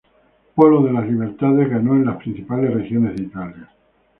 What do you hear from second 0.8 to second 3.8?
de las Libertades ganó en las principales regiones de Italia.